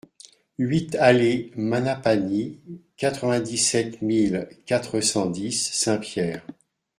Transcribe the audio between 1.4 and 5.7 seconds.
Manapany, quatre-vingt-dix-sept mille quatre cent dix